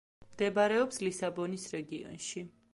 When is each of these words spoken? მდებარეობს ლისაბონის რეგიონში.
მდებარეობს 0.29 0.99
ლისაბონის 1.07 1.69
რეგიონში. 1.77 2.47